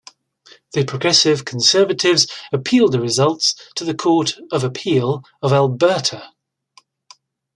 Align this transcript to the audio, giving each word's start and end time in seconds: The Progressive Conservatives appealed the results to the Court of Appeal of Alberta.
The 0.73 0.83
Progressive 0.83 1.45
Conservatives 1.45 2.25
appealed 2.51 2.91
the 2.91 2.99
results 2.99 3.53
to 3.75 3.83
the 3.85 3.93
Court 3.93 4.33
of 4.51 4.63
Appeal 4.63 5.23
of 5.43 5.53
Alberta. 5.53 6.31